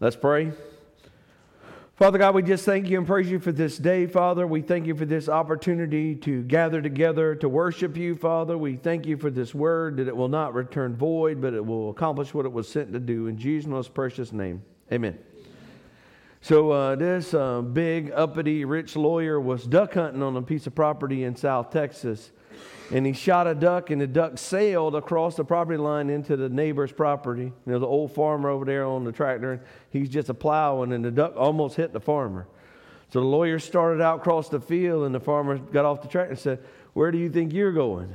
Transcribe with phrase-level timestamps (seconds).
[0.00, 0.52] Let's pray.
[1.96, 4.46] Father God, we just thank you and praise you for this day, Father.
[4.46, 8.56] We thank you for this opportunity to gather together to worship you, Father.
[8.56, 11.90] We thank you for this word that it will not return void, but it will
[11.90, 13.26] accomplish what it was sent to do.
[13.26, 15.18] In Jesus' most precious name, amen.
[16.42, 20.76] So, uh, this uh, big, uppity, rich lawyer was duck hunting on a piece of
[20.76, 22.30] property in South Texas
[22.90, 26.48] and he shot a duck, and the duck sailed across the property line into the
[26.48, 27.44] neighbor's property.
[27.44, 30.92] You know, the old farmer over there on the tractor, and he's just a plowing,
[30.92, 32.46] and the duck almost hit the farmer.
[33.10, 36.30] So the lawyer started out across the field, and the farmer got off the tractor
[36.30, 36.64] and said,
[36.94, 38.14] Where do you think you're going?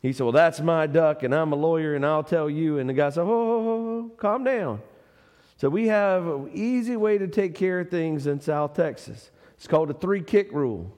[0.00, 2.78] He said, Well, that's my duck, and I'm a lawyer, and I'll tell you.
[2.78, 4.80] And the guy said, Oh, oh, oh, calm down.
[5.58, 9.30] So we have an easy way to take care of things in South Texas.
[9.56, 10.94] It's called the three kick rule.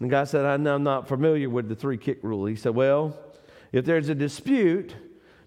[0.00, 2.46] And the guy said, I'm not familiar with the three kick rule.
[2.46, 3.16] He said, Well,
[3.70, 4.94] if there's a dispute,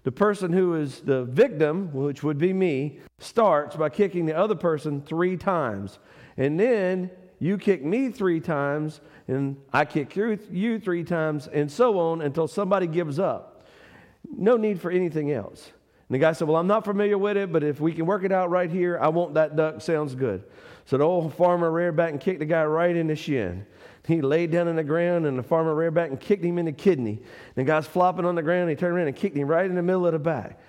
[0.04, 4.54] the person who is the victim, which would be me, starts by kicking the other
[4.54, 5.98] person three times.
[6.36, 11.98] And then you kick me three times, and I kick you three times, and so
[11.98, 13.66] on until somebody gives up.
[14.36, 15.72] No need for anything else.
[16.08, 18.22] And the guy said, Well, I'm not familiar with it, but if we can work
[18.22, 19.80] it out right here, I want that duck.
[19.80, 20.44] Sounds good.
[20.84, 23.66] So the old farmer reared back and kicked the guy right in the shin.
[24.06, 26.66] He laid down on the ground, and the farmer reared back and kicked him in
[26.66, 27.12] the kidney.
[27.12, 28.62] And the guy's flopping on the ground.
[28.62, 30.60] And he turned around and kicked him right in the middle of the back.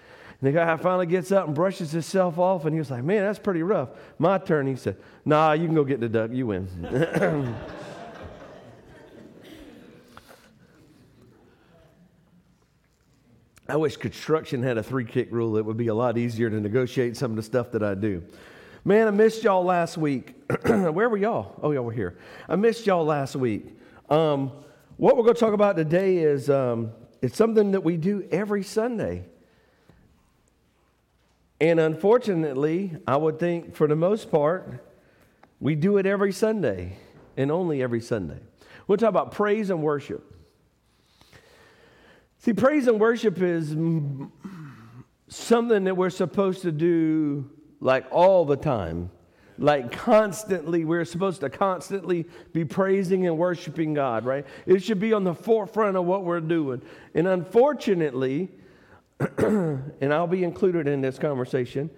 [0.42, 3.24] And the guy finally gets up and brushes himself off, and he was like, Man,
[3.24, 3.90] that's pretty rough.
[4.20, 4.68] My turn.
[4.68, 6.32] He said, Nah, you can go get the duck.
[6.32, 6.70] You win.
[13.68, 15.58] I wish construction had a three kick rule.
[15.58, 18.24] It would be a lot easier to negotiate some of the stuff that I do.
[18.88, 20.36] Man, I missed y'all last week.
[20.64, 21.60] Where were y'all?
[21.64, 22.20] Oh, y'all were here.
[22.48, 23.66] I missed y'all last week.
[24.12, 24.52] Um,
[24.98, 28.62] what we're going to talk about today is um, it's something that we do every
[28.62, 29.26] Sunday.
[31.60, 34.86] And unfortunately, I would think for the most part,
[35.60, 36.96] we do it every Sunday
[37.36, 38.38] and only every Sunday.
[38.88, 40.32] We'll talk about praise and worship.
[42.38, 43.76] See, praise and worship is
[45.28, 47.50] something that we're supposed to do
[47.80, 49.12] like all the time.
[49.58, 54.46] Like constantly, we're supposed to constantly be praising and worshiping God, right?
[54.66, 56.82] It should be on the forefront of what we're doing.
[57.14, 58.50] And unfortunately,
[59.38, 61.90] and I'll be included in this conversation,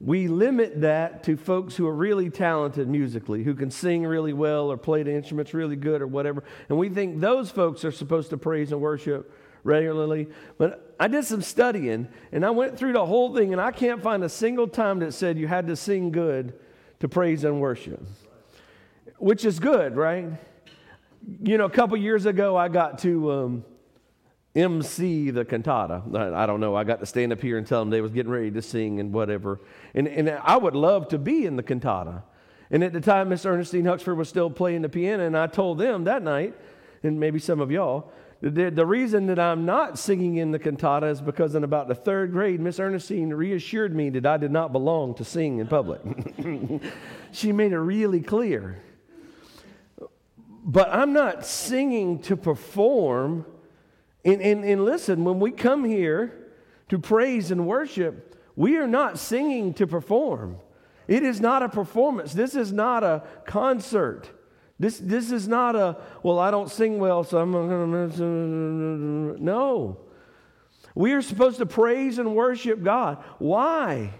[0.00, 4.70] we limit that to folks who are really talented musically, who can sing really well
[4.70, 6.42] or play the instruments really good or whatever.
[6.68, 9.32] And we think those folks are supposed to praise and worship
[9.64, 10.28] regularly.
[10.58, 14.02] But I did some studying and I went through the whole thing, and I can't
[14.02, 16.54] find a single time that said you had to sing good
[17.00, 18.00] to praise and worship,
[19.18, 20.26] which is good, right?
[21.42, 23.64] You know, a couple years ago, I got to um,
[24.54, 26.02] MC the cantata.
[26.14, 26.76] I, don't know.
[26.76, 29.00] I got to stand up here and tell them they was getting ready to sing
[29.00, 29.60] and whatever.
[29.94, 32.22] And, and I would love to be in the cantata.
[32.70, 35.78] And at the time, Miss Ernestine Huxford was still playing the piano, and I told
[35.78, 36.54] them that night,
[37.02, 38.12] and maybe some of y'all,
[38.50, 41.94] the, the reason that I'm not singing in the cantata is because in about the
[41.94, 46.02] third grade, Miss Ernestine reassured me that I did not belong to sing in public.
[47.32, 48.82] she made it really clear.
[50.62, 53.46] But I'm not singing to perform.
[54.26, 56.50] And, and, and listen, when we come here
[56.90, 60.58] to praise and worship, we are not singing to perform.
[61.08, 62.34] It is not a performance.
[62.34, 64.28] This is not a concert.
[64.78, 69.36] This, this is not a, well, I don't sing well, so I'm going to.
[69.42, 69.98] No.
[70.94, 73.22] We are supposed to praise and worship God.
[73.38, 74.14] Why?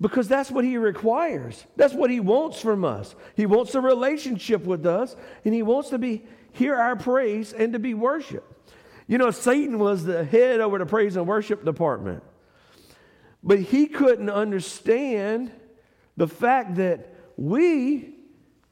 [0.00, 1.64] Because that's what He requires.
[1.76, 3.14] That's what He wants from us.
[3.36, 7.72] He wants a relationship with us, and He wants to be hear our praise and
[7.72, 8.70] to be worshiped.
[9.08, 12.22] You know, Satan was the head over the praise and worship department,
[13.42, 15.50] but he couldn't understand
[16.16, 18.14] the fact that we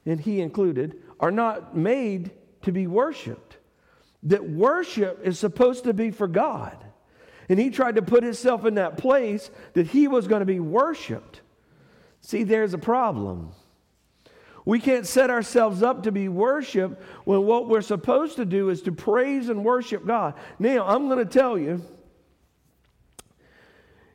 [0.05, 2.31] and he included, are not made
[2.63, 3.57] to be worshiped.
[4.23, 6.77] That worship is supposed to be for God.
[7.49, 10.59] And he tried to put himself in that place that he was going to be
[10.59, 11.41] worshiped.
[12.21, 13.51] See, there's a problem.
[14.63, 18.83] We can't set ourselves up to be worshiped when what we're supposed to do is
[18.83, 20.35] to praise and worship God.
[20.59, 21.83] Now, I'm going to tell you,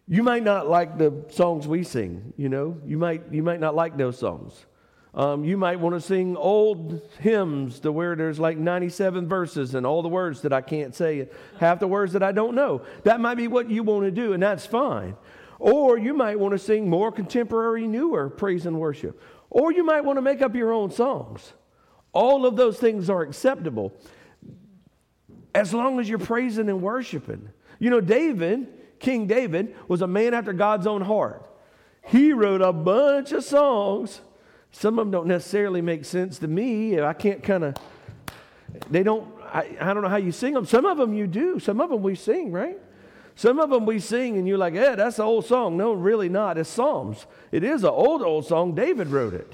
[0.09, 2.81] you might not like the songs we sing, you know.
[2.87, 4.67] You might you might not like those songs.
[5.17, 9.87] Um, you might want to sing old hymns to where there's like 97 verses and
[9.87, 11.29] all the words that I can't say,
[11.59, 12.83] half the words that I don't know.
[13.05, 15.17] That might be what you want to do, and that's fine.
[15.59, 19.19] Or you might want to sing more contemporary, newer praise and worship.
[19.49, 21.55] Or you might want to make up your own songs.
[22.13, 23.95] All of those things are acceptable
[25.55, 27.49] as long as you're praising and worshiping.
[27.79, 28.69] You know, David,
[29.01, 31.49] King David, was a man after God's own heart.
[32.03, 34.21] He wrote a bunch of songs.
[34.79, 37.01] Some of them don't necessarily make sense to me.
[37.01, 37.77] I can't kind of,
[38.91, 40.67] they don't, I, I don't know how you sing them.
[40.67, 41.59] Some of them you do.
[41.59, 42.79] Some of them we sing, right?
[43.37, 45.79] Some of them we sing and you're like, yeah, that's an old song.
[45.79, 46.59] No, really not.
[46.59, 47.27] It's Psalms.
[47.53, 48.75] It is an old, old song.
[48.75, 49.51] David wrote it.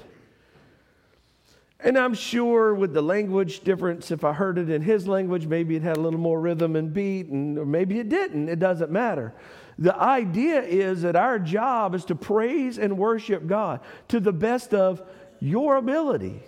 [1.79, 5.77] And I'm sure with the language difference, if I heard it in his language, maybe
[5.77, 8.49] it had a little more rhythm and beat, and or maybe it didn't.
[8.49, 9.33] It doesn't matter.
[9.77, 13.79] The idea is that our job is to praise and worship God
[14.09, 15.01] to the best of
[15.39, 16.41] your ability.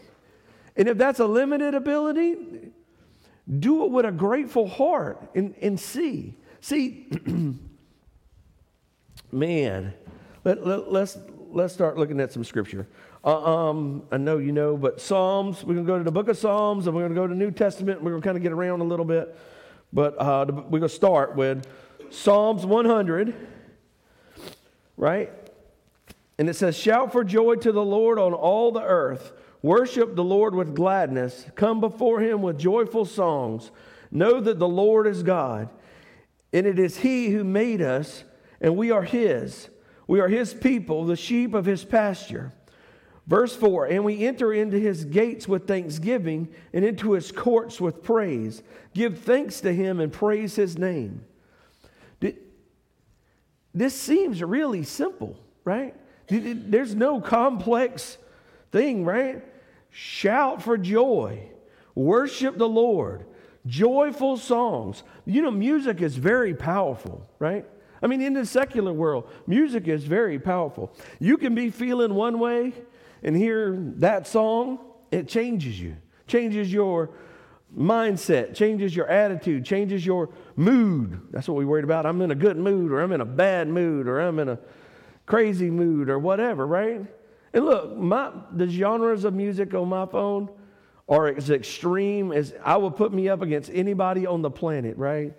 [0.76, 2.72] And if that's a limited ability,
[3.60, 6.36] do it with a grateful heart and, and see.
[6.62, 7.08] See,
[9.32, 9.94] man,
[10.44, 11.18] let, let, let's,
[11.52, 12.88] let's start looking at some scripture.
[13.24, 16.28] Uh, um, I know you know, but Psalms, we're going to go to the book
[16.28, 18.04] of Psalms and we're going to go to the New Testament.
[18.04, 19.36] We're going to kind of get around a little bit.
[19.92, 21.68] But uh, we're going to start with
[22.10, 23.34] Psalms 100,
[24.98, 25.32] right?
[26.38, 29.32] And it says, Shout for joy to the Lord on all the earth.
[29.62, 31.46] Worship the Lord with gladness.
[31.56, 33.72] Come before him with joyful songs.
[34.12, 35.70] Know that the Lord is God
[36.56, 38.24] and it is He who made us,
[38.62, 39.68] and we are His.
[40.08, 42.54] We are His people, the sheep of His pasture.
[43.28, 48.04] Verse 4 And we enter into His gates with thanksgiving and into His courts with
[48.04, 48.64] praise.
[48.94, 51.26] Give thanks to Him and praise His name.
[53.76, 55.94] This seems really simple, right?
[56.28, 58.18] There's no complex
[58.72, 59.46] thing, right?
[59.92, 61.50] Shout for joy,
[61.94, 63.26] worship the Lord
[63.66, 65.04] joyful songs.
[65.26, 67.66] You know, music is very powerful, right?
[68.02, 70.94] I mean, in the secular world, music is very powerful.
[71.20, 72.74] You can be feeling one way
[73.24, 74.80] and hear that song,
[75.12, 75.96] it changes you,
[76.28, 77.12] changes your
[77.78, 81.20] mindset, changes your attitude, changes your mood.
[81.32, 82.06] That's what we worried about.
[82.06, 84.60] I'm in a good mood, or I'm in a bad mood, or I'm in a
[85.26, 87.02] crazy mood, or whatever, right?
[87.54, 90.50] And look, my, the genres of music on my phone,
[91.08, 95.34] are as extreme as I would put me up against anybody on the planet, right?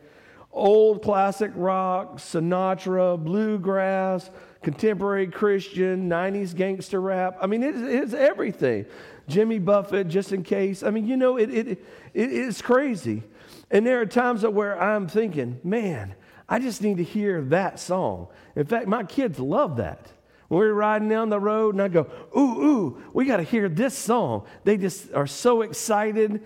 [0.52, 4.31] Old classic rock, Sinatra, bluegrass,
[4.62, 7.37] contemporary Christian, 90s gangster rap.
[7.43, 8.87] I mean, it's, it's everything.
[9.28, 10.82] Jimmy Buffett, just in case.
[10.82, 11.78] I mean, you know, it, it, it,
[12.14, 13.23] it's crazy.
[13.70, 16.14] And there are times where I'm thinking, man,
[16.49, 18.28] I just need to hear that song.
[18.55, 20.12] In fact, my kids love that.
[20.49, 23.69] When We're riding down the road and I go, ooh, ooh, we got to hear
[23.69, 24.46] this song.
[24.62, 26.40] They just are so excited.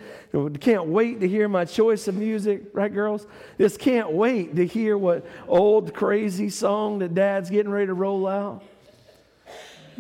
[0.61, 3.27] Can't wait to hear my choice of music, right, girls?
[3.59, 8.27] Just can't wait to hear what old crazy song that dad's getting ready to roll
[8.27, 8.65] out.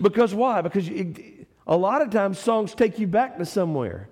[0.00, 0.62] Because why?
[0.62, 0.88] Because
[1.70, 4.10] a lot of times songs take you back to somewhere.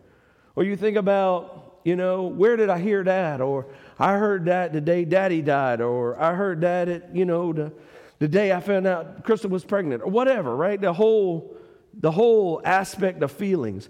[0.57, 3.43] Or you think about, you know, where did I hear that?
[3.43, 3.67] Or
[3.99, 5.83] I heard that the day daddy died.
[5.83, 7.73] Or I heard that at, you know, the
[8.19, 10.81] the day I found out Crystal was pregnant, or whatever, right?
[10.81, 11.57] The whole,
[11.95, 13.89] the whole aspect of feelings.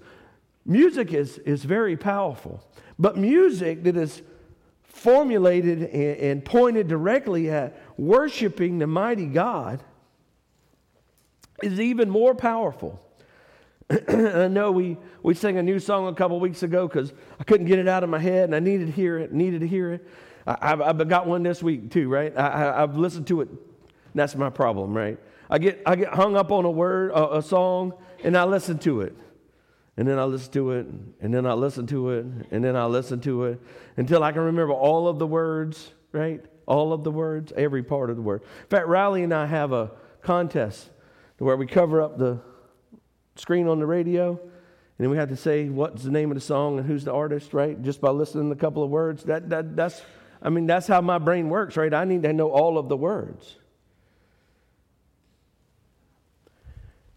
[0.67, 2.63] Music is, is very powerful,
[2.99, 4.21] but music that is
[4.83, 9.83] formulated and, and pointed directly at worshiping the mighty God
[11.63, 13.01] is even more powerful.
[14.09, 17.67] I know we, we sang a new song a couple weeks ago because I couldn't
[17.67, 19.93] get it out of my head and I needed to hear it, needed to hear
[19.93, 20.09] it.
[20.47, 22.37] I, have I've got one this week too, right?
[22.37, 23.49] I, I've listened to it
[24.19, 25.19] that's my problem, right?
[25.51, 28.79] I get, I get hung up on a word, a, a song, and I listen
[28.81, 29.17] to it.
[29.97, 30.87] And then I listen to it,
[31.21, 33.61] and then I listen to it, and then I listen to it
[33.97, 36.45] until I can remember all of the words, right?
[36.67, 38.43] All of the words, every part of the word.
[38.43, 39.91] In fact, Riley and I have a
[40.23, 40.91] contest
[41.39, 42.41] where we cover up the
[43.39, 46.41] screen on the radio, and then we have to say what's the name of the
[46.41, 47.81] song and who's the artist, right?
[47.83, 49.25] Just by listening to a couple of words.
[49.25, 50.03] That, that, that's,
[50.43, 51.93] I mean, that's how my brain works, right?
[51.95, 53.57] I need to know all of the words.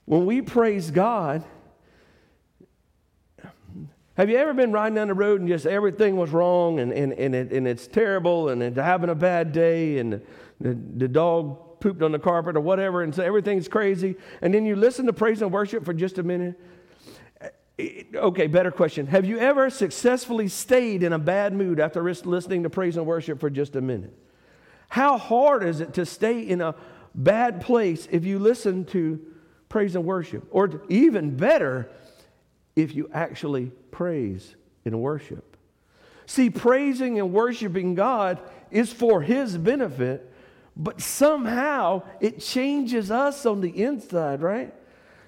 [0.06, 1.44] When we praise God,
[4.16, 7.14] have you ever been riding down the road and just everything was wrong and, and,
[7.14, 10.22] and, it, and it's terrible and it's having a bad day and
[10.60, 14.66] the, the dog pooped on the carpet or whatever and so everything's crazy and then
[14.66, 16.60] you listen to praise and worship for just a minute?
[17.78, 19.08] Eh, okay, better question.
[19.08, 23.40] Have you ever successfully stayed in a bad mood after listening to praise and worship
[23.40, 24.18] for just a minute?
[24.88, 26.76] How hard is it to stay in a
[27.14, 29.20] bad place if you listen to
[29.72, 30.46] praise and worship.
[30.52, 31.90] Or even better,
[32.76, 35.58] if you actually praise and worship.
[36.26, 40.31] See, praising and worshiping God is for His benefit,
[40.76, 44.74] but somehow it changes us on the inside, right?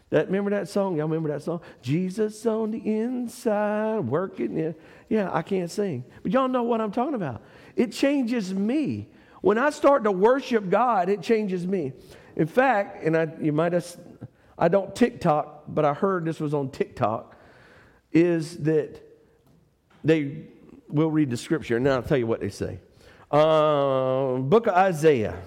[0.10, 0.96] That remember that song?
[0.96, 1.62] Y'all remember that song?
[1.82, 4.76] Jesus on the inside, working in.
[5.10, 6.06] Yeah, I can't sing.
[6.22, 7.42] But y'all know what I'm talking about.
[7.76, 9.10] It changes me.
[9.42, 11.94] When I start to worship God, it changes me.
[12.36, 13.86] In fact, and I, you might have,
[14.58, 17.36] I don't TikTok, but I heard this was on TikTok,
[18.12, 19.02] is that
[20.04, 20.46] they
[20.88, 21.80] will read the scripture.
[21.80, 22.80] Now I'll tell you what they say.
[23.34, 25.42] Uh, book of Isaiah.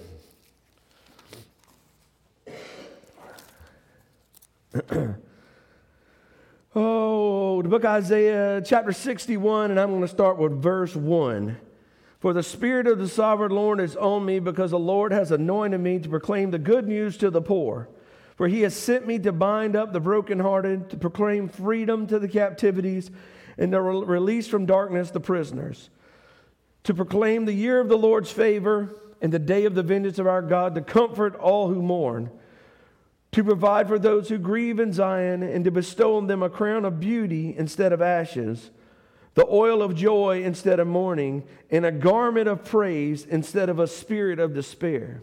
[6.75, 11.57] oh, the book of Isaiah, chapter 61, and I'm going to start with verse 1.
[12.19, 15.81] For the Spirit of the sovereign Lord is on me because the Lord has anointed
[15.81, 17.89] me to proclaim the good news to the poor.
[18.35, 22.27] For he has sent me to bind up the brokenhearted, to proclaim freedom to the
[22.27, 23.13] captivities,
[23.57, 25.89] and to release from darkness the prisoners,
[26.87, 30.27] to proclaim the year of the Lord's favor and the day of the vengeance of
[30.27, 32.31] our God, to comfort all who mourn,
[33.33, 36.85] to provide for those who grieve in Zion, and to bestow on them a crown
[36.85, 38.71] of beauty instead of ashes
[39.37, 43.87] the oil of joy instead of mourning, and a garment of praise instead of a
[43.87, 45.23] spirit of despair.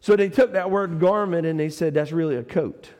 [0.00, 2.90] So they took that word garment and they said that's really a coat.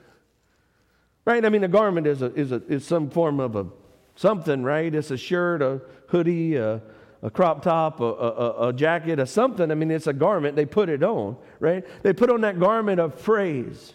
[1.24, 1.44] Right?
[1.44, 3.66] I mean, a garment is, a, is, a, is some form of a
[4.14, 4.94] something, right?
[4.94, 6.80] It's a shirt, a hoodie, a,
[7.22, 9.70] a crop top, a, a, a jacket, a something.
[9.70, 10.56] I mean, it's a garment.
[10.56, 11.84] They put it on, right?
[12.02, 13.92] They put on that garment of praise.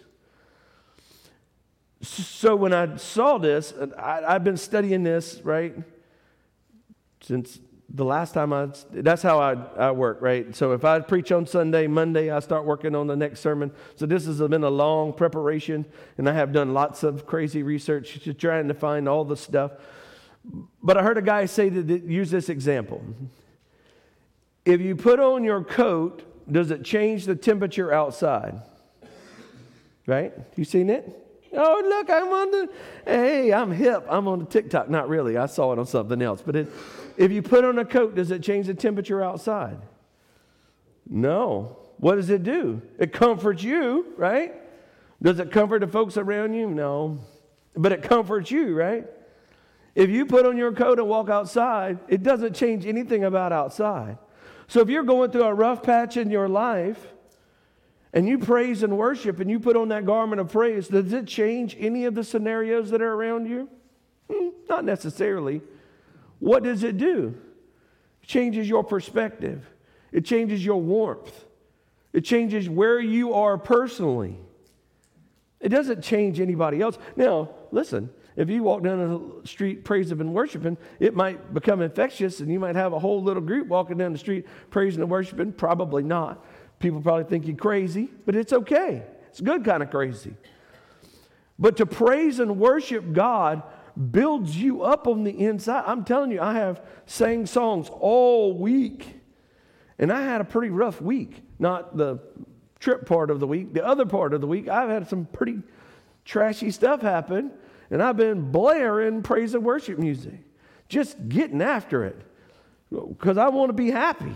[2.02, 5.74] So when I saw this, I, I've been studying this, right?
[7.24, 10.54] since the last time I, that's how I, I work, right?
[10.56, 13.72] So if I preach on Sunday, Monday, I start working on the next sermon.
[13.96, 15.86] So this has been a long preparation,
[16.18, 19.72] and I have done lots of crazy research trying to find all the stuff.
[20.82, 23.04] But I heard a guy say that, use this example.
[24.66, 28.62] If you put on your coat, does it change the temperature outside?
[30.06, 30.34] Right?
[30.56, 31.20] You seen it?
[31.56, 32.70] Oh, look, I'm on the,
[33.06, 34.06] hey, I'm hip.
[34.10, 34.90] I'm on the TikTok.
[34.90, 35.38] Not really.
[35.38, 36.42] I saw it on something else.
[36.42, 36.68] But it,
[37.16, 39.78] if you put on a coat, does it change the temperature outside?
[41.08, 41.78] No.
[41.98, 42.82] What does it do?
[43.00, 44.54] It comforts you, right?
[45.22, 46.68] Does it comfort the folks around you?
[46.68, 47.20] No.
[47.76, 49.06] But it comforts you, right?
[49.96, 54.18] If you put on your coat and walk outside, it doesn't change anything about outside.
[54.68, 57.14] So if you're going through a rough patch in your life
[58.12, 61.28] and you praise and worship and you put on that garment of praise, does it
[61.28, 63.70] change any of the scenarios that are around you?
[64.32, 65.62] Hmm, not necessarily.
[66.40, 67.36] What does it do?
[68.24, 69.70] It changes your perspective,
[70.12, 71.46] it changes your warmth,
[72.14, 74.40] it changes where you are personally.
[75.64, 77.00] It doesn't change anybody else.
[77.16, 82.42] Now, listen, if you walk down the street praising and worshiping, it might become infectious
[82.42, 85.54] and you might have a whole little group walking down the street praising and worshiping.
[85.54, 86.46] Probably not.
[86.80, 89.04] People probably think you're crazy, but it's okay.
[89.30, 90.36] It's good kind of crazy.
[91.58, 93.64] But to praise and worship God
[94.12, 95.84] builds you up on the inside.
[95.86, 99.22] I'm telling you, I have sang songs all week,
[99.98, 101.42] and I had a pretty rough week.
[101.60, 102.20] Not the
[102.84, 105.62] trip part of the week, the other part of the week, I've had some pretty
[106.26, 107.52] trashy stuff happen,
[107.90, 110.40] and I've been blaring praise and worship music,
[110.90, 112.22] just getting after it
[112.92, 114.36] because I want to be happy.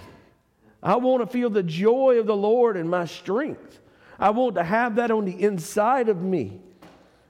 [0.82, 3.82] I want to feel the joy of the Lord and my strength.
[4.18, 6.62] I want to have that on the inside of me,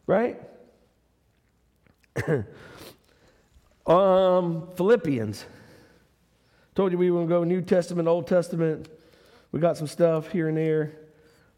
[0.06, 0.40] right?
[3.88, 5.46] um, Philippians.
[6.76, 8.88] Told you we were going to go New Testament, Old Testament.
[9.52, 11.07] We got some stuff here and there.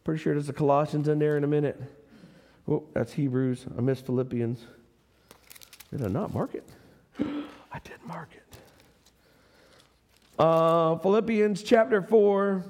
[0.03, 1.82] Pretty sure there's a Colossians in there in a minute.
[2.68, 3.65] Oh, that's Hebrews.
[3.77, 4.60] I missed Philippians.
[5.91, 6.68] Did I not mark it?
[7.20, 8.44] I did mark it.
[10.38, 12.63] Uh, Philippians chapter 4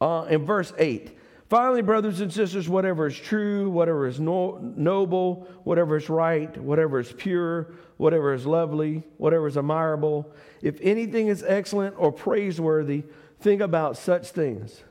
[0.00, 1.16] uh, and verse 8.
[1.48, 6.98] Finally, brothers and sisters, whatever is true, whatever is no, noble, whatever is right, whatever
[6.98, 13.04] is pure, whatever is lovely, whatever is admirable, if anything is excellent or praiseworthy,
[13.38, 14.82] think about such things.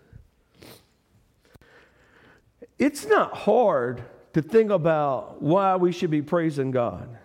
[2.78, 4.04] It's not hard
[4.34, 7.18] to think about why we should be praising God.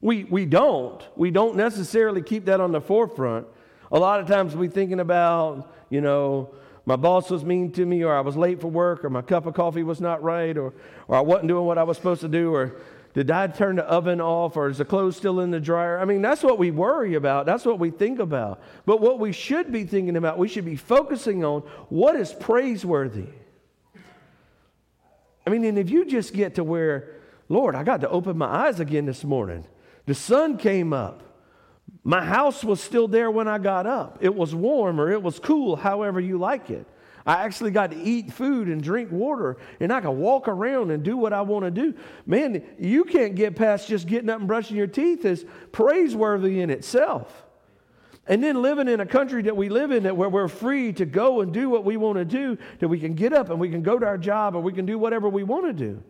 [0.00, 1.00] We, we don't.
[1.14, 3.46] We don't necessarily keep that on the forefront.
[3.92, 6.54] A lot of times we're thinking about, you know,
[6.86, 9.46] my boss was mean to me, or I was late for work, or my cup
[9.46, 10.72] of coffee was not right, or,
[11.06, 12.80] or I wasn't doing what I was supposed to do, or
[13.14, 16.00] did I turn the oven off, or is the clothes still in the dryer?
[16.00, 17.44] I mean, that's what we worry about.
[17.44, 18.60] That's what we think about.
[18.86, 21.60] But what we should be thinking about, we should be focusing on
[21.90, 23.28] what is praiseworthy.
[25.46, 27.16] I mean, and if you just get to where,
[27.48, 29.64] Lord, I got to open my eyes again this morning,
[30.06, 31.22] the sun came up.
[32.04, 34.18] My house was still there when I got up.
[34.20, 36.86] It was warm or it was cool, however you like it.
[37.24, 41.04] I actually got to eat food and drink water, and I can walk around and
[41.04, 41.94] do what I want to do.
[42.26, 46.70] Man, you can't get past just getting up and brushing your teeth is praiseworthy in
[46.70, 47.44] itself.
[48.28, 51.04] And then living in a country that we live in that where we're free to
[51.04, 53.68] go and do what we want to do, that we can get up and we
[53.68, 56.02] can go to our job and we can do whatever we want to do.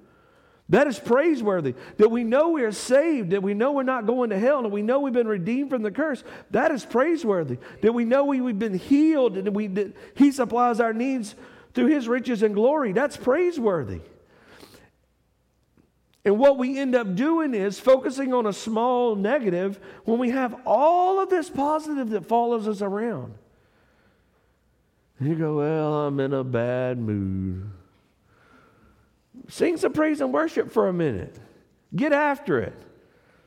[0.69, 1.75] That is praiseworthy.
[1.97, 4.73] That we know we are saved, that we know we're not going to hell, and
[4.73, 6.23] we know we've been redeemed from the curse.
[6.51, 7.59] That is praiseworthy.
[7.81, 11.35] That we know we, have been healed, and we, He supplies our needs
[11.75, 12.93] through His riches and glory.
[12.93, 14.01] That's praiseworthy.
[16.25, 20.55] And what we end up doing is focusing on a small negative when we have
[20.65, 23.35] all of this positive that follows us around.
[25.19, 27.71] And you go, Well, I'm in a bad mood.
[29.49, 31.37] Sing some praise and worship for a minute.
[31.95, 32.79] Get after it.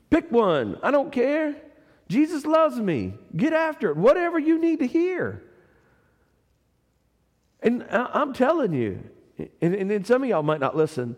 [0.10, 0.77] Pick one.
[0.84, 1.55] I don't care.
[2.10, 3.13] Jesus loves me.
[3.36, 3.98] Get after it.
[3.98, 5.44] Whatever you need to hear.
[7.62, 9.01] And I'm telling you,
[9.62, 11.15] and, and some of y'all might not listen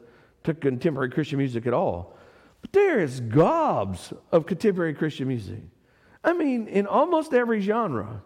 [0.48, 2.18] to contemporary Christian music at all.
[2.62, 5.60] But there is gobs of contemporary Christian music.
[6.24, 8.22] I mean, in almost every genre.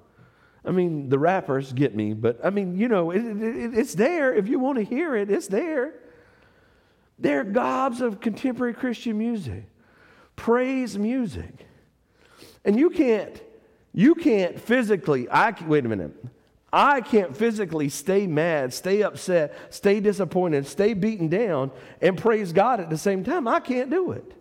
[0.63, 4.35] I mean, the rappers get me, but I mean, you know, it, it, it's there.
[4.35, 5.95] If you want to hear it, it's there.
[7.17, 9.65] There are gobs of contemporary Christian music,
[10.35, 11.65] praise music.
[12.63, 13.41] And you can't,
[13.93, 16.13] you can't physically, I, wait a minute.
[16.73, 22.79] I can't physically stay mad, stay upset, stay disappointed, stay beaten down, and praise God
[22.79, 23.47] at the same time.
[23.47, 24.33] I can't do it.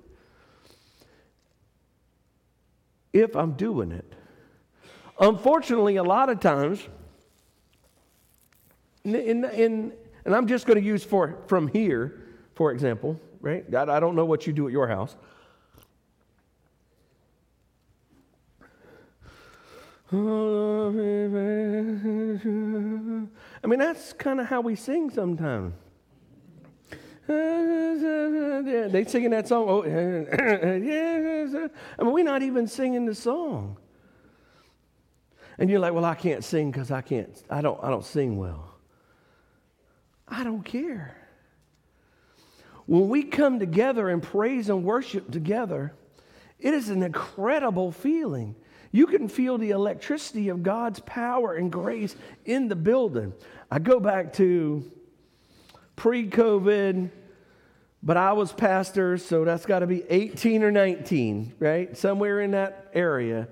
[3.12, 4.14] If I'm doing it.
[5.18, 6.86] Unfortunately, a lot of times,
[9.04, 9.92] in, in, in
[10.24, 12.20] and I'm just going to use for from here,
[12.54, 13.64] for example, right?
[13.74, 15.16] I, I don't know what you do at your house.
[20.12, 20.16] I
[23.66, 25.74] mean, that's kind of how we sing sometimes.
[27.28, 29.66] They singing that song.
[29.68, 30.78] Oh, I
[32.02, 33.76] mean, we're not even singing the song.
[35.58, 37.30] And you're like, well, I can't sing because I can't.
[37.48, 37.78] I don't.
[37.84, 38.74] I don't sing well.
[40.26, 41.16] I don't care.
[42.86, 45.94] When we come together and praise and worship together,
[46.58, 48.56] it is an incredible feeling.
[48.92, 53.32] You can feel the electricity of God's power and grace in the building.
[53.70, 54.90] I go back to
[55.94, 57.10] pre COVID,
[58.02, 61.96] but I was pastor, so that's got to be 18 or 19, right?
[61.96, 63.48] Somewhere in that area.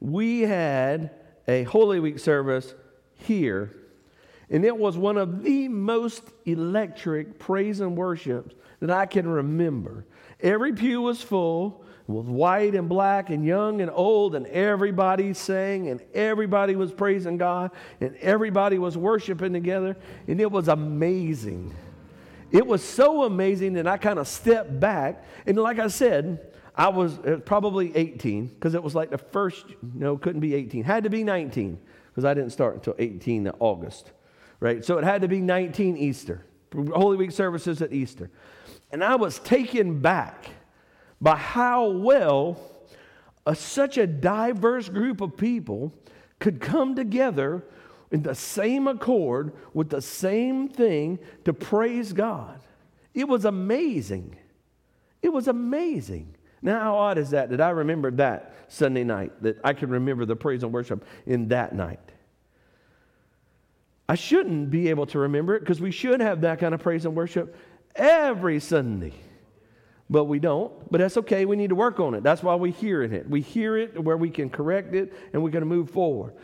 [0.00, 1.10] We had
[1.48, 2.74] a Holy Week service
[3.14, 3.74] here,
[4.50, 10.04] and it was one of the most electric praise and worships that I can remember.
[10.40, 15.88] Every pew was full with white and black and young and old, and everybody sang
[15.88, 21.74] and everybody was praising God and everybody was worshiping together, and it was amazing.
[22.50, 26.88] It was so amazing that I kind of stepped back, and like I said, I
[26.88, 31.04] was uh, probably 18 because it was like the first, no, couldn't be 18, had
[31.04, 31.78] to be 19
[32.10, 34.12] because I didn't start until 18 August,
[34.60, 34.84] right?
[34.84, 38.30] So it had to be 19 Easter, Holy Week services at Easter.
[38.90, 40.50] And I was taken back
[41.22, 42.58] by how well
[43.46, 45.94] a, such a diverse group of people
[46.40, 47.64] could come together
[48.10, 52.60] in the same accord with the same thing to praise God.
[53.14, 54.36] It was amazing.
[55.22, 56.34] It was amazing.
[56.60, 60.24] Now, how odd is that that I remember that Sunday night, that I can remember
[60.24, 62.00] the praise and worship in that night?
[64.08, 67.06] I shouldn't be able to remember it because we should have that kind of praise
[67.06, 67.56] and worship
[67.94, 69.14] every Sunday
[70.12, 70.70] but we don't.
[70.92, 71.46] But that's okay.
[71.46, 72.22] We need to work on it.
[72.22, 73.28] That's why we hear it.
[73.28, 76.34] We hear it where we can correct it and we're going to move forward.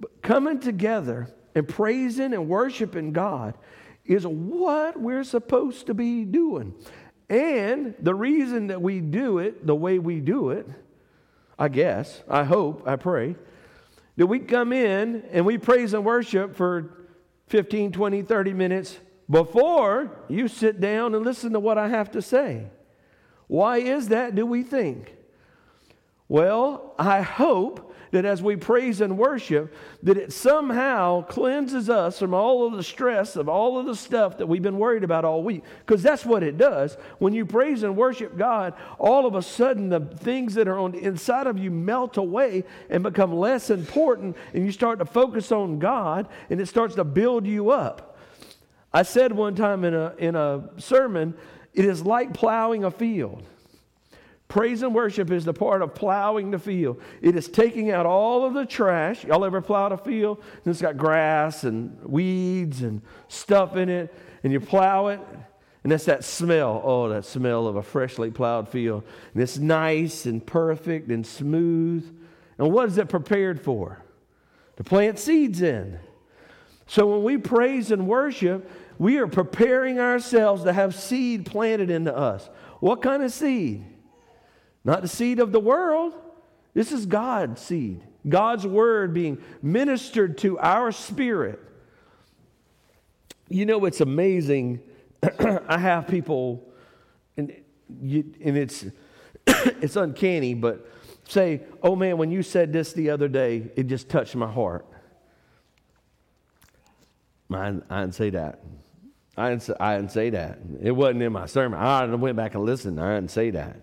[0.00, 3.54] But coming together and praising and worshiping God
[4.06, 6.74] is what we're supposed to be doing.
[7.28, 10.66] And the reason that we do it the way we do it,
[11.58, 13.36] I guess, I hope, I pray,
[14.16, 17.06] that we come in and we praise and worship for
[17.48, 18.98] 15, 20, 30 minutes
[19.28, 22.68] before you sit down and listen to what I have to say.
[23.52, 25.14] Why is that, do we think?
[26.26, 32.32] Well, I hope that as we praise and worship, that it somehow cleanses us from
[32.32, 35.42] all of the stress of all of the stuff that we've been worried about all
[35.42, 35.64] week.
[35.80, 36.96] Because that's what it does.
[37.18, 40.92] When you praise and worship God, all of a sudden the things that are on
[40.92, 45.52] the inside of you melt away and become less important, and you start to focus
[45.52, 48.18] on God, and it starts to build you up.
[48.94, 51.34] I said one time in a, in a sermon
[51.74, 53.42] it is like plowing a field.
[54.48, 57.00] Praise and worship is the part of plowing the field.
[57.22, 59.24] It is taking out all of the trash.
[59.24, 60.42] Y'all ever plowed a field?
[60.64, 65.20] And it's got grass and weeds and stuff in it, and you plow it,
[65.82, 66.82] and that's that smell.
[66.84, 69.04] Oh, that smell of a freshly plowed field.
[69.32, 72.04] And it's nice and perfect and smooth.
[72.58, 74.04] And what is it prepared for?
[74.76, 75.98] To plant seeds in.
[76.86, 78.70] So when we praise and worship,
[79.02, 82.48] we are preparing ourselves to have seed planted into us.
[82.78, 83.84] What kind of seed?
[84.84, 86.14] Not the seed of the world.
[86.72, 88.00] This is God's seed.
[88.28, 91.58] God's word being ministered to our spirit.
[93.48, 94.78] You know, it's amazing.
[95.66, 96.72] I have people,
[97.36, 97.52] and,
[98.00, 98.86] you, and it's,
[99.48, 100.88] it's uncanny, but
[101.28, 104.86] say, oh man, when you said this the other day, it just touched my heart.
[107.52, 108.60] I, I didn't say that.
[109.36, 110.58] I didn't, say, I didn't say that.
[110.82, 111.78] It wasn't in my sermon.
[111.78, 113.00] I went back and listened.
[113.00, 113.80] I didn't say that.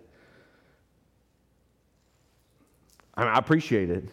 [3.15, 4.05] I appreciate it.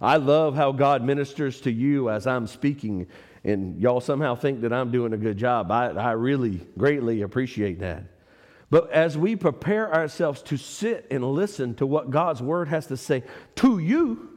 [0.00, 3.06] I love how God ministers to you as I'm speaking,
[3.44, 5.70] and y'all somehow think that I'm doing a good job.
[5.70, 8.04] I, I really greatly appreciate that.
[8.68, 12.96] But as we prepare ourselves to sit and listen to what God's word has to
[12.96, 13.22] say
[13.56, 14.30] to you,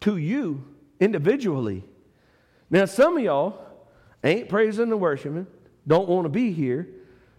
[0.00, 0.64] to you
[1.00, 1.84] individually.
[2.68, 3.65] Now, some of y'all
[4.30, 5.46] ain't praising and worshiping,
[5.86, 6.88] don't want to be here.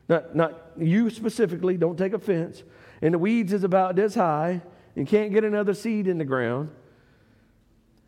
[0.09, 2.63] Not, not you specifically, don't take offense.
[3.01, 4.61] And the weeds is about this high,
[4.95, 6.69] and can't get another seed in the ground.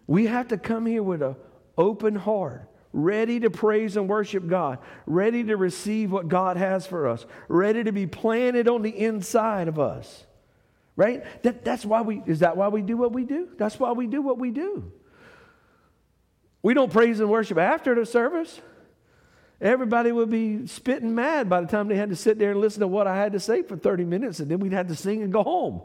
[0.08, 1.36] We have to come here with an
[1.78, 7.08] open heart, ready to praise and worship God, ready to receive what God has for
[7.08, 10.26] us, ready to be planted on the inside of us.
[10.96, 11.24] Right?
[11.44, 13.50] That, that's why we, is that why we do what we do?
[13.58, 14.92] That's why we do what we do.
[16.62, 18.60] We don't praise and worship after the service.
[19.62, 22.80] Everybody would be spitting mad by the time they had to sit there and listen
[22.80, 25.22] to what I had to say for 30 minutes, and then we'd have to sing
[25.22, 25.82] and go home.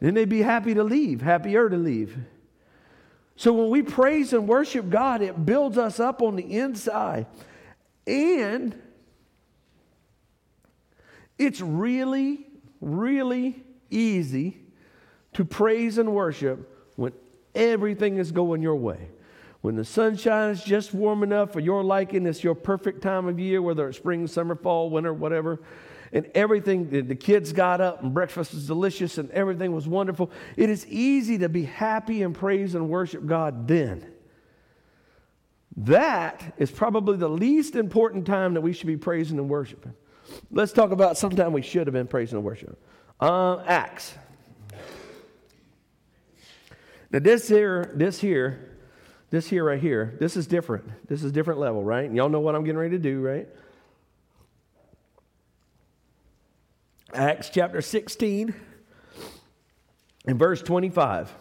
[0.00, 2.16] Then they'd be happy to leave, happier to leave.
[3.36, 7.26] So when we praise and worship God, it builds us up on the inside.
[8.06, 8.78] And
[11.38, 12.46] it's really,
[12.82, 14.58] really easy
[15.32, 17.12] to praise and worship when
[17.54, 19.08] everything is going your way.
[19.60, 23.38] When the sunshine is just warm enough for your liking, it's your perfect time of
[23.38, 25.60] year, whether it's spring, summer, fall, winter, whatever
[26.12, 30.30] and everything, the kids got up and breakfast was delicious and everything was wonderful.
[30.56, 34.12] It is easy to be happy and praise and worship God then.
[35.76, 39.94] That is probably the least important time that we should be praising and worshiping.
[40.50, 42.76] Let's talk about sometime we should have been praising and worshiping.
[43.20, 44.14] Uh, Acts.
[47.12, 48.69] Now this here, this here,
[49.30, 50.84] this here right here, this is different.
[51.08, 52.04] This is different level, right?
[52.04, 53.48] And y'all know what I'm getting ready to do, right?
[57.14, 58.54] Acts chapter 16
[60.26, 61.32] and verse 25.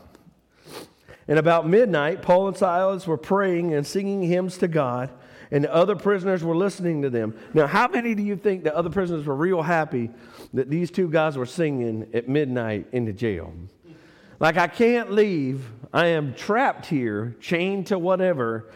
[1.28, 5.12] And about midnight, Paul and Silas were praying and singing hymns to God,
[5.52, 7.38] and the other prisoners were listening to them.
[7.54, 10.10] Now, how many do you think the other prisoners were real happy
[10.54, 13.54] that these two guys were singing at midnight in the jail?
[14.39, 15.65] Like, I can't leave.
[15.93, 18.69] I am trapped here, chained to whatever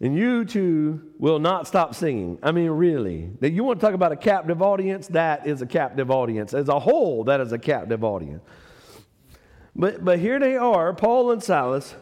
[0.00, 2.38] and you two will not stop singing.
[2.42, 3.30] I mean, really.
[3.40, 5.06] That you want to talk about a captive audience?
[5.08, 6.52] That is a captive audience.
[6.52, 8.42] As a whole, that is a captive audience.
[9.76, 11.94] But, but here they are, Paul and Silas,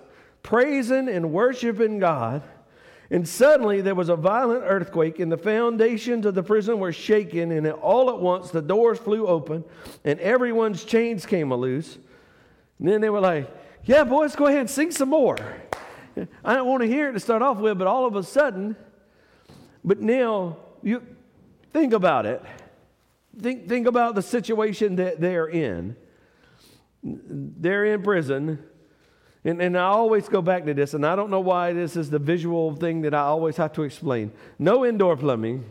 [0.42, 2.42] praising and worshiping God.
[3.10, 7.52] And suddenly there was a violent earthquake, and the foundations of the prison were shaken,
[7.52, 9.64] and all at once the doors flew open,
[10.02, 11.98] and everyone's chains came loose.
[12.78, 13.48] And then they were like,
[13.84, 15.36] Yeah, boys, go ahead and sing some more.
[16.44, 18.76] I don't want to hear it to start off with, but all of a sudden,
[19.82, 21.04] but now you
[21.72, 22.42] think about it.
[23.40, 25.96] Think, think about the situation that they're in.
[27.02, 28.62] They're in prison.
[29.44, 32.08] And, and I always go back to this, and I don't know why this is
[32.08, 34.30] the visual thing that I always have to explain.
[34.60, 35.64] No indoor plumbing,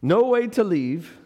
[0.00, 1.18] no way to leave,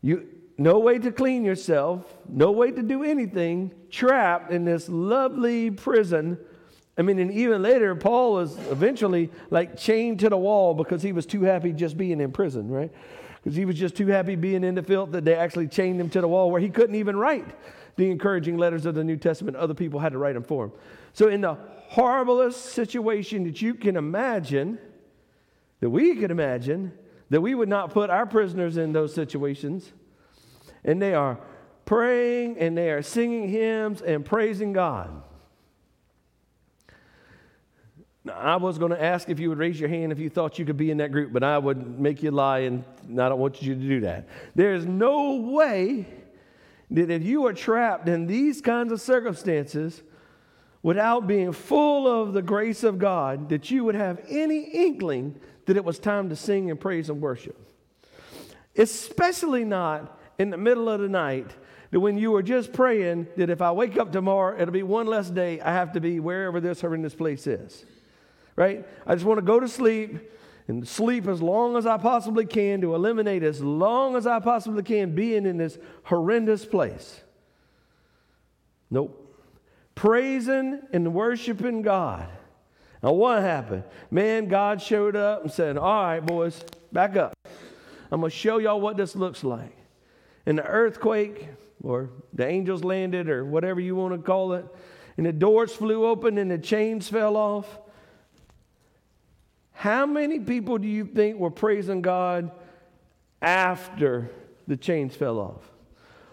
[0.00, 0.26] you,
[0.62, 6.38] no way to clean yourself, no way to do anything, trapped in this lovely prison
[6.96, 11.12] I mean, and even later, Paul was eventually like chained to the wall because he
[11.12, 12.92] was too happy just being in prison, right?
[13.42, 16.10] Because he was just too happy being in the filth that they actually chained him
[16.10, 17.46] to the wall where he couldn't even write
[17.96, 19.56] the encouraging letters of the New Testament.
[19.56, 20.72] Other people had to write them for him.
[21.14, 21.56] So, in the
[21.90, 24.78] horriblest situation that you can imagine,
[25.80, 26.92] that we could imagine,
[27.30, 29.92] that we would not put our prisoners in those situations,
[30.84, 31.38] and they are
[31.84, 35.22] praying and they are singing hymns and praising God.
[38.32, 40.64] I was going to ask if you would raise your hand if you thought you
[40.64, 43.60] could be in that group, but I would make you lie, and I don't want
[43.60, 44.28] you to do that.
[44.54, 46.06] There is no way
[46.92, 50.02] that if you are trapped in these kinds of circumstances
[50.84, 55.76] without being full of the grace of God, that you would have any inkling that
[55.76, 57.58] it was time to sing and praise and worship.
[58.76, 61.50] Especially not in the middle of the night
[61.92, 65.06] that when you were just praying, that if I wake up tomorrow, it'll be one
[65.06, 67.86] less day I have to be wherever this horrendous place is.
[68.56, 68.86] Right?
[69.06, 70.18] I just want to go to sleep
[70.66, 74.82] and sleep as long as I possibly can to eliminate as long as I possibly
[74.82, 77.22] can being in this horrendous place.
[78.90, 79.18] Nope.
[79.94, 82.28] Praising and worshiping God.
[83.02, 83.84] Now, what happened?
[84.10, 87.34] Man, God showed up and said, All right, boys, back up.
[88.10, 89.76] I'm going to show y'all what this looks like.
[90.46, 91.48] And the earthquake,
[91.82, 94.64] or the angels landed, or whatever you want to call it,
[95.16, 97.78] and the doors flew open and the chains fell off.
[99.72, 102.50] How many people do you think were praising God
[103.40, 104.30] after
[104.66, 105.70] the chains fell off?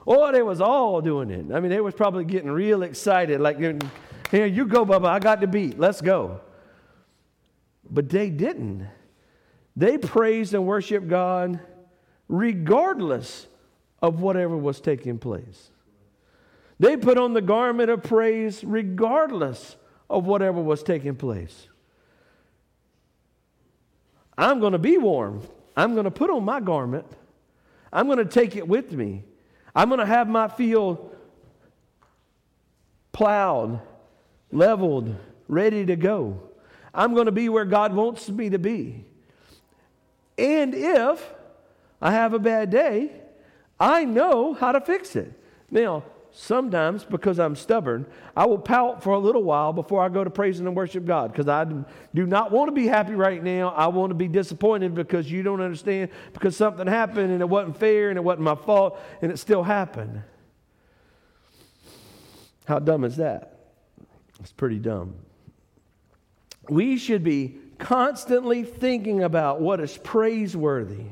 [0.08, 1.54] Oh, they was all doing it.
[1.54, 3.60] I mean, they was probably getting real excited, like,
[4.32, 6.42] here, you go, Bubba, I got the beat, let's go.
[7.90, 8.88] But they didn't.
[9.76, 11.60] They praised and worshiped God
[12.28, 13.48] regardless
[14.02, 15.72] of whatever was taking place.
[16.80, 19.76] They put on the garment of praise regardless
[20.10, 21.68] of whatever was taking place.
[24.38, 25.42] I'm going to be warm.
[25.76, 27.06] I'm going to put on my garment.
[27.92, 29.24] I'm going to take it with me.
[29.76, 31.16] I'm going to have my field
[33.12, 33.82] plowed,
[34.52, 35.16] leveled,
[35.50, 36.42] ready to go.
[36.94, 39.04] I'm going to be where God wants me to be.
[40.38, 41.34] And if
[42.02, 43.12] I have a bad day,
[43.80, 45.32] I know how to fix it.
[45.72, 50.24] Now, sometimes because I'm stubborn, I will pout for a little while before I go
[50.24, 53.70] to praising and worship God because I do not want to be happy right now.
[53.70, 57.78] I want to be disappointed because you don't understand because something happened and it wasn't
[57.78, 60.22] fair and it wasn't my fault and it still happened.
[62.66, 63.56] How dumb is that?
[64.40, 65.16] It's pretty dumb.
[66.70, 71.06] We should be constantly thinking about what is praiseworthy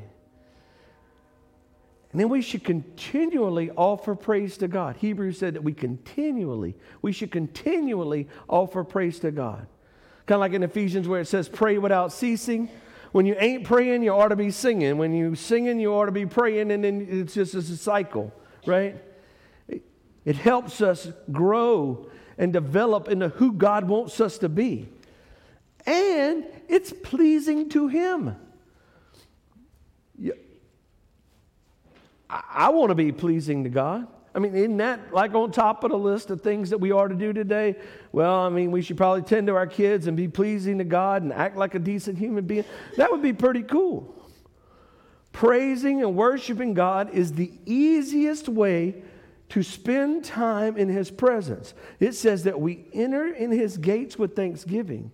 [2.12, 4.96] and then we should continually offer praise to God.
[4.96, 9.66] Hebrews said that we continually, we should continually offer praise to God.
[10.26, 12.70] Kind of like in Ephesians where it says, pray without ceasing.
[13.12, 14.98] When you ain't praying, you ought to be singing.
[14.98, 18.32] When you're singing, you ought to be praying, and then it's just it's a cycle,
[18.66, 19.02] right?
[19.68, 24.88] It helps us grow and develop into who God wants us to be.
[25.86, 28.36] And it's pleasing to Him.
[32.30, 34.06] I, want to be pleasing to God.
[34.34, 37.08] I mean, isn't that like on top of the list of things that we are
[37.08, 37.76] to do today?
[38.12, 41.22] Well, I mean, we should probably tend to our kids and be pleasing to God
[41.22, 42.64] and act like a decent human being.
[42.96, 44.14] That would be pretty cool.
[45.32, 49.02] Praising and worshiping God is the easiest way
[49.50, 51.74] to spend time in His presence.
[52.00, 55.10] It says that we enter in His gates with thanksgiving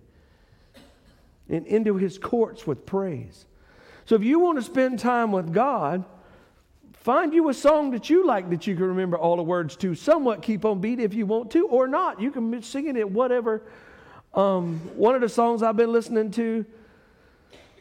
[1.47, 3.45] and into His courts with praise.
[4.05, 6.03] So if you want to spend time with God,
[7.05, 9.93] Find you a song that you like that you can remember all the words to.
[9.93, 12.19] Somewhat keep on beat if you want to, or not.
[12.19, 13.61] You can sing it whatever.
[14.33, 16.65] Um, one of the songs I've been listening to,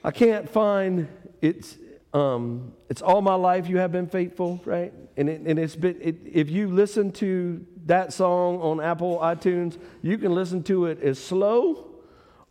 [0.04, 1.08] I can't find
[1.40, 1.78] it's
[2.12, 4.92] um, it's all my life you have been faithful, right?
[5.16, 9.78] And it, and it's been it, if you listen to that song on Apple iTunes,
[10.02, 11.86] you can listen to it as slow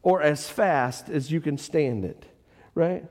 [0.02, 2.26] or as fast as you can stand it,
[2.74, 3.06] right?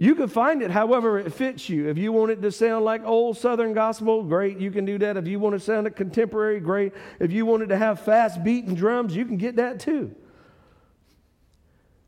[0.00, 1.88] You can find it however it fits you.
[1.88, 5.16] If you want it to sound like old Southern gospel, great, you can do that.
[5.16, 6.92] If you want it to sound it contemporary, great.
[7.18, 10.14] If you want it to have fast beating drums, you can get that too.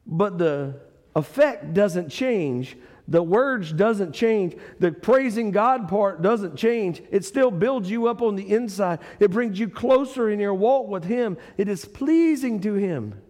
[0.06, 0.80] But the
[1.16, 2.76] effect doesn't change.
[3.08, 4.56] The words doesn't change.
[4.78, 7.02] The praising God part doesn't change.
[7.10, 9.00] It still builds you up on the inside.
[9.18, 11.38] It brings you closer in your walk with Him.
[11.56, 13.20] It is pleasing to Him.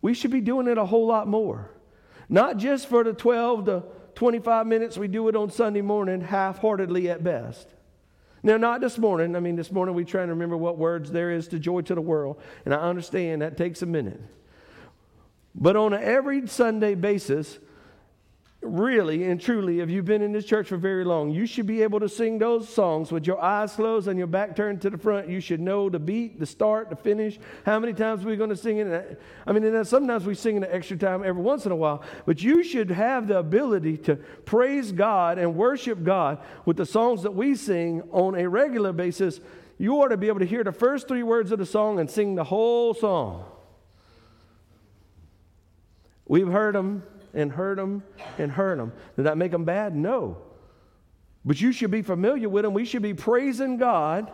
[0.00, 1.70] We should be doing it a whole lot more.
[2.32, 3.82] Not just for the 12 to
[4.14, 7.68] 25 minutes we do it on Sunday morning, half heartedly at best.
[8.42, 9.36] Now, not this morning.
[9.36, 11.94] I mean, this morning we try to remember what words there is to joy to
[11.94, 14.18] the world, and I understand that takes a minute.
[15.54, 17.58] But on an every Sunday basis,
[18.62, 21.82] really and truly, if you've been in this church for very long, you should be
[21.82, 24.96] able to sing those songs with your eyes closed and your back turned to the
[24.96, 25.28] front.
[25.28, 27.38] You should know the beat, the start, the finish.
[27.66, 29.20] How many times are we going to sing it?
[29.46, 32.42] I mean, sometimes we sing in an extra time every once in a while, but
[32.42, 37.34] you should have the ability to praise God and worship God with the songs that
[37.34, 39.40] we sing on a regular basis.
[39.78, 42.08] You ought to be able to hear the first three words of the song and
[42.08, 43.44] sing the whole song.
[46.26, 47.02] We've heard them
[47.34, 48.02] and hurt them
[48.38, 48.92] and hurt them.
[49.16, 49.94] Did that make them bad?
[49.94, 50.38] No.
[51.44, 52.74] But you should be familiar with them.
[52.74, 54.30] We should be praising God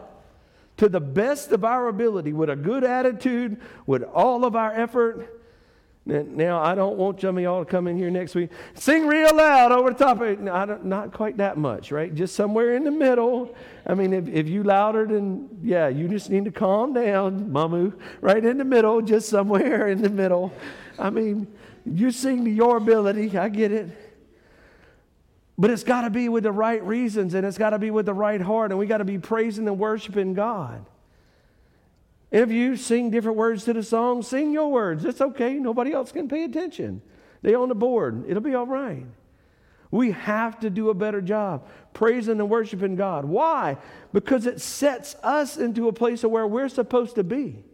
[0.76, 5.34] to the best of our ability with a good attitude, with all of our effort.
[6.06, 9.36] Now, I don't want some of y'all to come in here next week, sing real
[9.36, 10.40] loud over the top of it.
[10.40, 12.14] No, not quite that much, right?
[12.14, 13.54] Just somewhere in the middle.
[13.86, 17.92] I mean, if, if you louder than, yeah, you just need to calm down, mamu,
[18.22, 20.50] right in the middle, just somewhere in the middle.
[20.98, 21.46] I mean,
[21.94, 23.88] you sing to your ability, I get it.
[25.56, 28.06] But it's got to be with the right reasons and it's got to be with
[28.06, 30.86] the right heart, and we got to be praising and worshiping God.
[32.30, 35.04] If you sing different words to the song, sing your words.
[35.04, 35.54] It's okay.
[35.54, 37.00] Nobody else can pay attention.
[37.42, 38.24] They on the board.
[38.28, 39.06] It'll be all right.
[39.90, 43.24] We have to do a better job praising and worshiping God.
[43.24, 43.78] Why?
[44.12, 47.64] Because it sets us into a place of where we're supposed to be.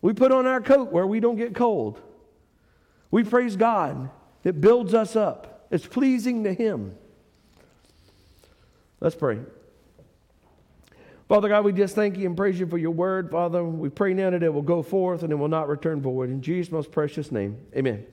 [0.00, 2.00] We put on our coat where we don't get cold.
[3.10, 4.10] We praise God.
[4.44, 5.66] It builds us up.
[5.70, 6.96] It's pleasing to Him.
[9.00, 9.40] Let's pray.
[11.28, 13.30] Father God, we just thank you and praise you for your word.
[13.30, 16.30] Father, we pray now that it will go forth and it will not return void.
[16.30, 18.06] In Jesus' most precious name, amen.